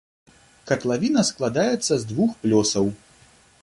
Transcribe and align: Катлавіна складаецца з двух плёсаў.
Катлавіна 0.71 1.25
складаецца 1.31 1.93
з 2.03 2.03
двух 2.13 2.31
плёсаў. 2.47 2.85